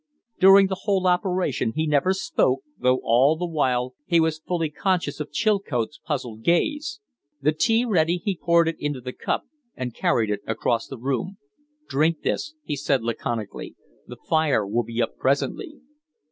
During 0.39 0.65
the 0.65 0.79
whole 0.85 1.05
operation 1.05 1.73
he 1.75 1.85
never 1.85 2.11
spoke, 2.11 2.61
though 2.79 3.01
all 3.03 3.35
the 3.35 3.45
while 3.45 3.93
he 4.07 4.19
was 4.19 4.39
fully 4.39 4.71
conscious 4.71 5.19
of 5.19 5.31
Chilcote's 5.31 5.99
puzzled 5.99 6.41
gaze. 6.41 6.99
The 7.39 7.51
tea 7.51 7.85
ready, 7.85 8.17
he 8.17 8.35
poured 8.35 8.67
it 8.67 8.77
into 8.79 8.99
the 8.99 9.13
cup 9.13 9.43
and 9.75 9.93
carried 9.93 10.31
it 10.31 10.41
across 10.47 10.87
the 10.87 10.97
room. 10.97 11.37
"Drink 11.87 12.23
this!" 12.23 12.55
he 12.63 12.75
said, 12.75 13.03
laconically. 13.03 13.75
"The 14.07 14.17
fire 14.27 14.65
will 14.65 14.81
be 14.83 15.03
up 15.03 15.17
presently." 15.17 15.81